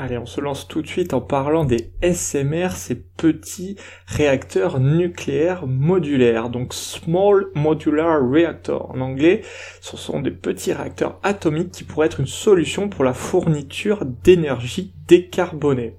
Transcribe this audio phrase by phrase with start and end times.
[0.00, 3.74] Allez, on se lance tout de suite en parlant des SMR, ces petits
[4.06, 6.50] réacteurs nucléaires modulaires.
[6.50, 9.42] Donc Small Modular Reactor en anglais,
[9.80, 14.94] ce sont des petits réacteurs atomiques qui pourraient être une solution pour la fourniture d'énergie
[15.08, 15.96] décarbonée.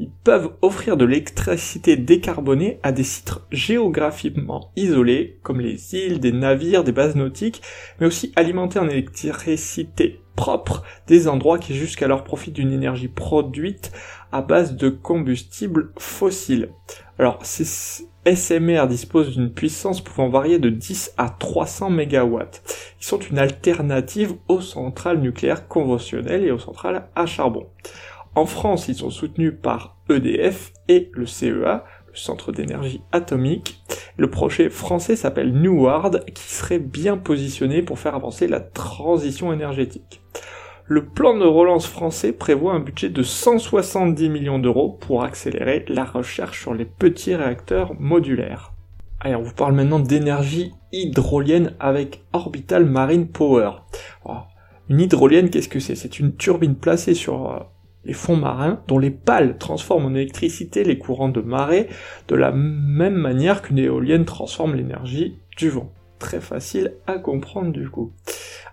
[0.00, 6.32] Ils peuvent offrir de l'électricité décarbonée à des sites géographiquement isolés, comme les îles, des
[6.32, 7.62] navires, des bases nautiques,
[8.00, 10.20] mais aussi alimenter en électricité
[11.06, 13.92] des endroits qui jusqu'alors profitent d'une énergie produite
[14.32, 16.70] à base de combustibles fossiles.
[17.18, 22.38] Alors, ces SMR disposent d'une puissance pouvant varier de 10 à 300 MW.
[23.00, 27.66] Ils sont une alternative aux centrales nucléaires conventionnelles et aux centrales à charbon.
[28.34, 33.82] En France, ils sont soutenus par EDF et le CEA, Centre d'énergie atomique.
[34.16, 40.20] Le projet français s'appelle Neward, qui serait bien positionné pour faire avancer la transition énergétique.
[40.86, 46.04] Le plan de relance français prévoit un budget de 170 millions d'euros pour accélérer la
[46.04, 48.72] recherche sur les petits réacteurs modulaires.
[49.20, 53.70] Allez, on vous parle maintenant d'énergie hydrolienne avec Orbital Marine Power.
[54.88, 55.94] une hydrolienne, qu'est-ce que c'est?
[55.94, 57.60] C'est une turbine placée sur euh,
[58.04, 61.88] les fonds marins dont les pales transforment en électricité les courants de marée
[62.28, 65.92] de la même manière qu'une éolienne transforme l'énergie du vent.
[66.18, 68.12] Très facile à comprendre du coup.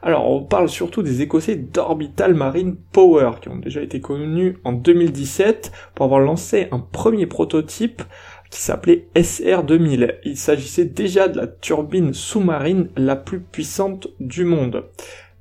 [0.01, 4.73] Alors on parle surtout des Écossais d'Orbital Marine Power qui ont déjà été connus en
[4.73, 8.03] 2017 pour avoir lancé un premier prototype
[8.49, 10.19] qui s'appelait SR2000.
[10.23, 14.85] Il s'agissait déjà de la turbine sous-marine la plus puissante du monde.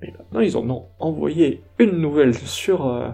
[0.00, 3.08] Mais maintenant ils en ont envoyé une nouvelle sur euh,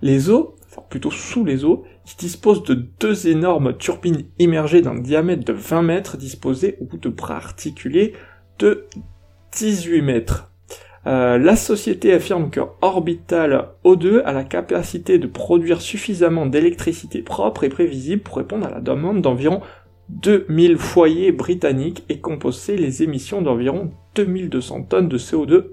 [0.00, 4.94] les eaux, enfin plutôt sous les eaux, qui disposent de deux énormes turbines immergées d'un
[4.94, 8.14] diamètre de 20 mètres disposées au bout de bras articulés
[8.58, 8.86] de
[9.52, 10.48] 18 mètres.
[11.06, 17.64] Euh, la société affirme que Orbital O2 a la capacité de produire suffisamment d'électricité propre
[17.64, 19.62] et prévisible pour répondre à la demande d'environ
[20.10, 25.72] 2000 foyers britanniques et composer les émissions d'environ 2200 tonnes de CO2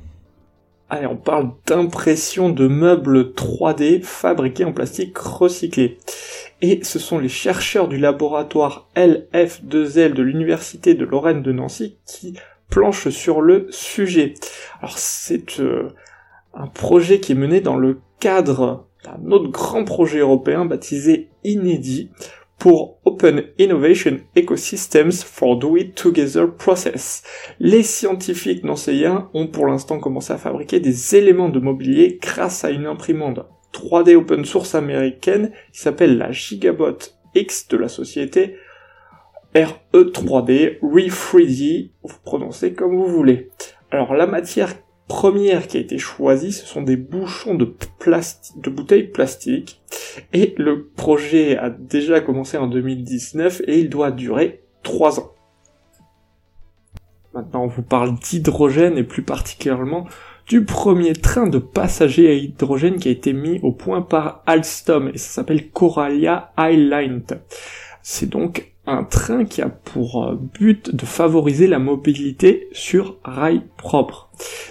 [0.93, 5.97] Allez, on parle d'impression de meubles 3D fabriqués en plastique recyclé
[6.61, 12.37] et ce sont les chercheurs du laboratoire LF2L de l'université de Lorraine de Nancy qui
[12.69, 14.33] planchent sur le sujet.
[14.81, 15.87] Alors c'est euh,
[16.53, 22.11] un projet qui est mené dans le cadre d'un autre grand projet européen baptisé Inédit
[22.61, 27.23] pour Open Innovation Ecosystems for Do It Together Process.
[27.59, 32.69] Les scientifiques nancéiens ont pour l'instant commencé à fabriquer des éléments de mobilier grâce à
[32.69, 33.39] une imprimante
[33.73, 36.99] 3D open source américaine qui s'appelle la Gigabot
[37.33, 38.57] X de la société
[39.55, 43.49] RE3D, Re3D, vous prononcez comme vous voulez.
[43.89, 44.75] Alors la matière
[45.11, 49.81] première qui a été choisie, ce sont des bouchons de, de bouteilles plastiques,
[50.31, 55.33] et le projet a déjà commencé en 2019 et il doit durer 3 ans.
[57.33, 60.07] Maintenant on vous parle d'hydrogène et plus particulièrement
[60.47, 65.11] du premier train de passagers à hydrogène qui a été mis au point par Alstom
[65.13, 67.23] et ça s'appelle Coralia Highline.
[68.01, 73.63] C'est donc un train qui a pour euh, but de favoriser la mobilité sur rail
[73.77, 74.29] propre.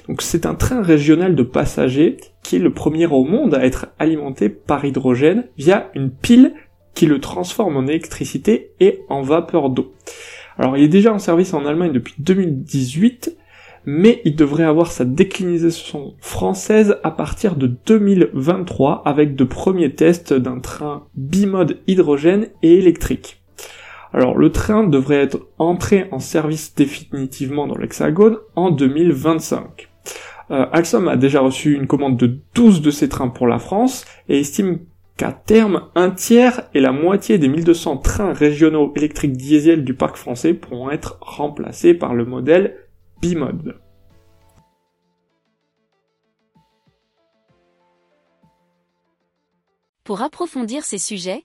[0.08, 3.88] Donc c'est un train régional de passagers qui est le premier au monde à être
[3.98, 6.54] alimenté par hydrogène via une pile
[6.94, 9.94] qui le transforme en électricité et en vapeur d'eau.
[10.59, 13.36] Alors il est déjà en service en Allemagne depuis 2018
[13.86, 20.33] mais il devrait avoir sa déclinaison française à partir de 2023 avec de premiers tests
[20.33, 23.40] d'un train bimode hydrogène et électrique.
[24.12, 29.89] Alors le train devrait être entré en service définitivement dans l'Hexagone en 2025.
[30.51, 34.04] Euh, Alstom a déjà reçu une commande de 12 de ces trains pour la France
[34.28, 34.80] et estime
[35.16, 40.16] qu'à terme, un tiers et la moitié des 1200 trains régionaux électriques diesel du parc
[40.16, 42.77] français pourront être remplacés par le modèle
[43.21, 43.78] bimode.
[50.03, 51.45] Pour approfondir ces sujets,